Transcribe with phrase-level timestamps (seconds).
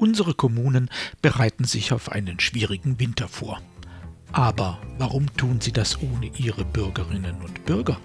[0.00, 0.88] Unsere Kommunen
[1.20, 3.60] bereiten sich auf einen schwierigen Winter vor.
[4.32, 8.00] Aber warum tun sie das ohne ihre Bürgerinnen und Bürger?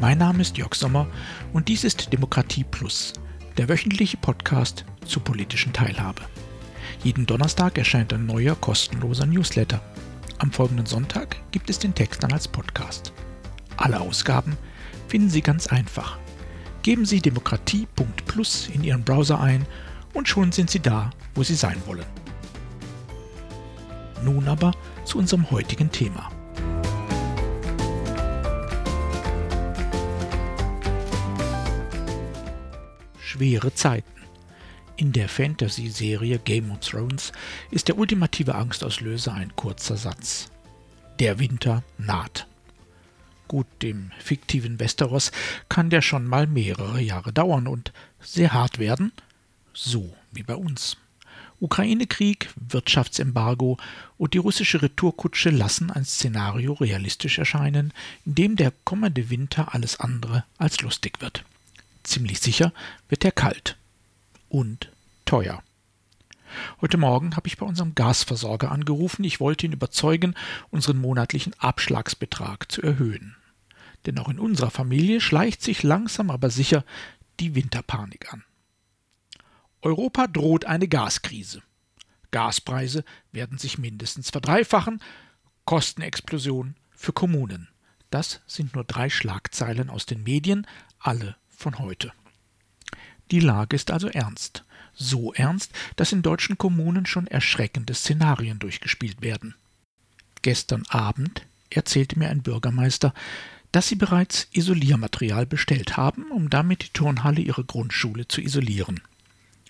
[0.00, 1.08] Mein Name ist Jörg Sommer
[1.52, 3.12] und dies ist Demokratie Plus,
[3.58, 6.22] der wöchentliche Podcast zur politischen Teilhabe.
[7.04, 9.82] Jeden Donnerstag erscheint ein neuer kostenloser Newsletter.
[10.38, 13.12] Am folgenden Sonntag gibt es den Text dann als Podcast.
[13.76, 14.56] Alle Ausgaben
[15.06, 16.18] finden Sie ganz einfach
[16.82, 19.66] Geben Sie demokratie.plus in Ihren Browser ein
[20.14, 22.06] und schon sind Sie da, wo Sie sein wollen.
[24.24, 24.72] Nun aber
[25.04, 26.30] zu unserem heutigen Thema.
[33.18, 34.08] Schwere Zeiten.
[34.96, 37.32] In der Fantasy-Serie Game of Thrones
[37.70, 40.50] ist der ultimative Angstauslöser ein kurzer Satz.
[41.20, 42.49] Der Winter naht.
[43.50, 45.32] Gut, dem fiktiven Westeros
[45.68, 49.10] kann der schon mal mehrere Jahre dauern und sehr hart werden,
[49.74, 50.98] so wie bei uns.
[51.58, 53.76] Ukraine-Krieg, Wirtschaftsembargo
[54.18, 57.92] und die russische Retourkutsche lassen ein Szenario realistisch erscheinen,
[58.24, 61.44] in dem der kommende Winter alles andere als lustig wird.
[62.04, 62.72] Ziemlich sicher
[63.08, 63.76] wird er kalt
[64.48, 64.92] und
[65.24, 65.60] teuer.
[66.80, 69.24] Heute Morgen habe ich bei unserem Gasversorger angerufen.
[69.24, 70.36] Ich wollte ihn überzeugen,
[70.70, 73.34] unseren monatlichen Abschlagsbetrag zu erhöhen
[74.06, 76.84] denn auch in unserer Familie schleicht sich langsam aber sicher
[77.38, 78.44] die Winterpanik an.
[79.82, 81.62] Europa droht eine Gaskrise.
[82.30, 85.02] Gaspreise werden sich mindestens verdreifachen,
[85.64, 87.68] Kostenexplosion für Kommunen.
[88.10, 90.66] Das sind nur drei Schlagzeilen aus den Medien,
[90.98, 92.12] alle von heute.
[93.30, 94.64] Die Lage ist also ernst.
[94.92, 99.54] So ernst, dass in deutschen Kommunen schon erschreckende Szenarien durchgespielt werden.
[100.42, 103.14] Gestern Abend erzählte mir ein Bürgermeister,
[103.72, 109.00] dass sie bereits Isoliermaterial bestellt haben, um damit die Turnhalle ihrer Grundschule zu isolieren.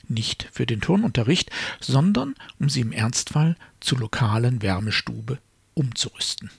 [0.08, 5.38] Nicht für den Turnunterricht, sondern um sie im Ernstfall zur lokalen Wärmestube
[5.74, 6.50] umzurüsten.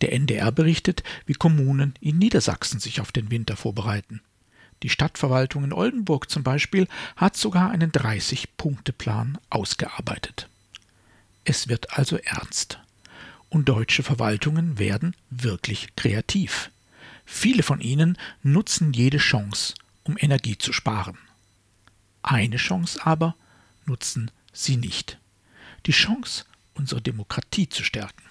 [0.00, 4.20] Der NDR berichtet, wie Kommunen in Niedersachsen sich auf den Winter vorbereiten.
[4.82, 10.48] Die Stadtverwaltung in Oldenburg zum Beispiel hat sogar einen 30-Punkte-Plan ausgearbeitet.
[11.44, 12.78] Es wird also ernst
[13.54, 16.70] und deutsche Verwaltungen werden wirklich kreativ.
[17.24, 21.16] Viele von ihnen nutzen jede Chance, um Energie zu sparen.
[22.22, 23.36] Eine Chance aber
[23.86, 25.18] nutzen sie nicht.
[25.86, 26.44] Die Chance,
[26.74, 28.24] unsere Demokratie zu stärken.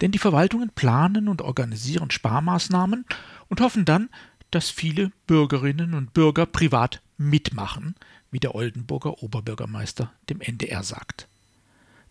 [0.00, 3.06] Denn die Verwaltungen planen und organisieren Sparmaßnahmen
[3.48, 4.10] und hoffen dann,
[4.50, 7.94] dass viele Bürgerinnen und Bürger privat mitmachen,
[8.32, 11.28] wie der Oldenburger Oberbürgermeister dem NDR sagt.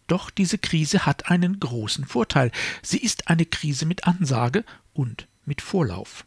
[0.08, 2.52] Doch diese Krise hat einen großen Vorteil.
[2.82, 6.26] Sie ist eine Krise mit Ansage und mit Vorlauf.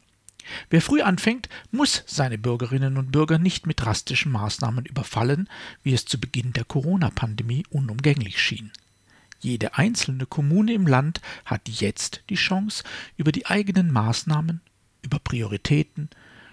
[0.70, 5.48] Wer früh anfängt, muss seine Bürgerinnen und Bürger nicht mit drastischen Maßnahmen überfallen,
[5.82, 8.72] wie es zu Beginn der Corona-Pandemie unumgänglich schien.
[9.40, 12.82] Jede einzelne Kommune im Land hat jetzt die Chance,
[13.16, 14.60] über die eigenen Maßnahmen,
[15.02, 16.08] über Prioritäten,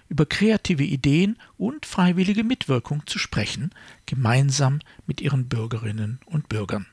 [0.08, 3.72] über kreative Ideen und freiwillige Mitwirkung zu sprechen,
[4.04, 6.86] gemeinsam mit ihren Bürgerinnen und Bürgern.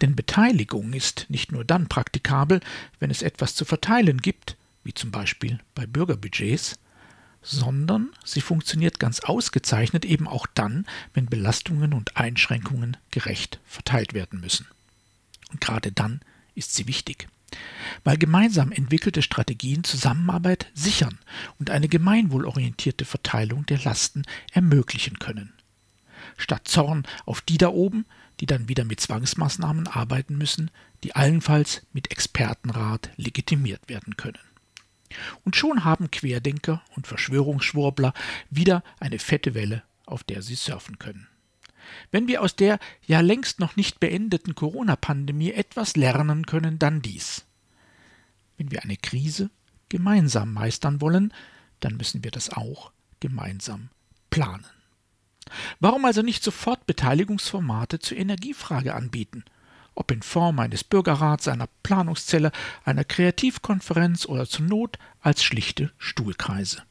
[0.00, 2.60] Denn Beteiligung ist nicht nur dann praktikabel,
[2.98, 6.78] wenn es etwas zu verteilen gibt, wie zum Beispiel bei Bürgerbudgets,
[7.42, 14.40] sondern sie funktioniert ganz ausgezeichnet eben auch dann, wenn Belastungen und Einschränkungen gerecht verteilt werden
[14.40, 14.66] müssen.
[15.50, 16.20] Und gerade dann
[16.54, 17.28] ist sie wichtig,
[18.04, 21.18] weil gemeinsam entwickelte Strategien Zusammenarbeit sichern
[21.58, 24.22] und eine gemeinwohlorientierte Verteilung der Lasten
[24.52, 25.52] ermöglichen können.
[26.36, 28.04] Statt Zorn auf die da oben
[28.40, 30.70] die dann wieder mit Zwangsmaßnahmen arbeiten müssen,
[31.04, 34.38] die allenfalls mit Expertenrat legitimiert werden können.
[35.44, 38.14] Und schon haben Querdenker und Verschwörungsschwurbler
[38.48, 41.28] wieder eine fette Welle, auf der sie surfen können.
[42.10, 47.44] Wenn wir aus der ja längst noch nicht beendeten Corona-Pandemie etwas lernen können, dann dies.
[48.56, 49.50] Wenn wir eine Krise
[49.88, 51.34] gemeinsam meistern wollen,
[51.80, 53.88] dann müssen wir das auch gemeinsam
[54.30, 54.66] planen.
[55.80, 59.44] Warum also nicht sofort Beteiligungsformate zur Energiefrage anbieten?
[59.94, 62.52] Ob in Form eines Bürgerrats, einer Planungszelle,
[62.84, 66.82] einer Kreativkonferenz oder zur Not als schlichte Stuhlkreise.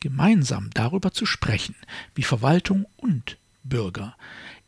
[0.00, 1.76] Gemeinsam darüber zu sprechen,
[2.14, 4.16] wie Verwaltung und Bürger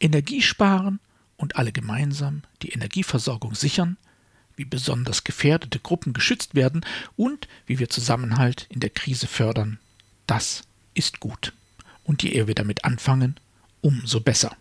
[0.01, 1.01] Energie sparen
[1.37, 3.97] und alle gemeinsam die Energieversorgung sichern,
[4.57, 6.85] wie besonders gefährdete Gruppen geschützt werden
[7.17, 9.79] und wie wir Zusammenhalt in der Krise fördern,
[10.27, 10.63] das
[10.95, 11.53] ist gut
[12.09, 13.39] und je eher wir damit anfangen,
[13.83, 14.57] umso besser.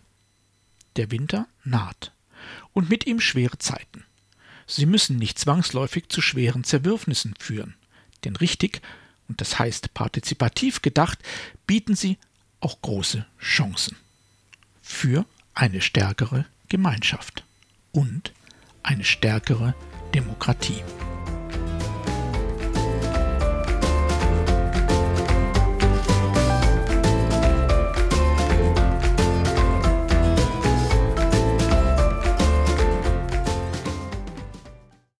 [0.96, 2.12] Der Winter naht
[2.74, 4.04] und mit ihm schwere Zeiten.
[4.66, 7.74] Sie müssen nicht zwangsläufig zu schweren Zerwürfnissen führen,
[8.24, 8.82] denn richtig,
[9.28, 11.18] und das heißt partizipativ gedacht,
[11.66, 12.18] bieten sie
[12.60, 13.96] auch große Chancen
[14.82, 15.24] für
[15.54, 17.44] eine stärkere Gemeinschaft
[17.92, 18.34] und
[18.82, 19.74] eine stärkere
[20.14, 20.82] Demokratie.